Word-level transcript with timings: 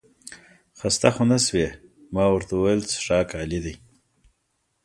خسته 0.79 1.09
خو 1.15 1.23
نه 1.31 1.37
شوې؟ 1.45 1.67
ما 2.13 2.25
ورته 2.33 2.53
وویل 2.55 2.81
څښاک 2.91 3.29
عالي 3.39 3.59
دی. 3.65 3.73